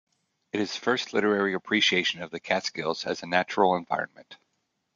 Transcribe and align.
It 0.51 0.59
is 0.59 0.73
the 0.73 0.79
first 0.79 1.13
literary 1.13 1.53
appreciation 1.53 2.23
of 2.23 2.31
the 2.31 2.39
Catskills 2.39 3.05
as 3.05 3.21
a 3.21 3.27
natural 3.27 3.75
environment. 3.75 4.35